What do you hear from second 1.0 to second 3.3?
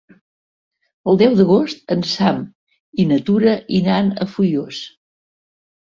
El deu d'agost en Sam i na